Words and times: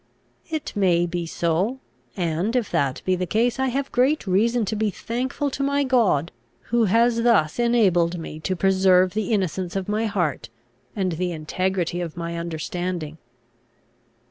"It 0.49 0.75
may 0.75 1.05
be 1.05 1.27
so. 1.27 1.79
And, 2.17 2.55
if 2.55 2.71
that 2.71 3.03
be 3.05 3.15
the 3.15 3.27
case, 3.27 3.59
I 3.59 3.67
have 3.67 3.91
great 3.91 4.25
reason 4.25 4.65
to 4.65 4.75
be 4.75 4.89
thankful 4.89 5.51
to 5.51 5.61
my 5.61 5.83
God, 5.83 6.31
who 6.71 6.85
has 6.85 7.21
thus 7.21 7.59
enabled 7.59 8.17
me 8.17 8.39
to 8.39 8.55
preserve 8.55 9.13
the 9.13 9.31
innocence 9.31 9.75
of 9.75 9.87
my 9.87 10.07
heart, 10.07 10.49
and 10.95 11.11
the 11.11 11.31
integrity 11.31 12.01
of 12.01 12.17
my 12.17 12.35
understanding." 12.35 13.19